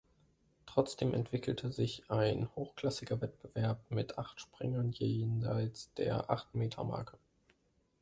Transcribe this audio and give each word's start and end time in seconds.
Trotzdem 0.65 1.13
entwickelte 1.13 1.71
sich 1.71 2.09
ein 2.09 2.49
hochklassiger 2.55 3.21
Wettbewerb 3.21 3.85
mit 3.91 4.17
acht 4.17 4.41
Springern 4.41 4.89
jenseits 4.91 5.93
der 5.93 6.31
Acht-Meter-Marke. 6.31 7.19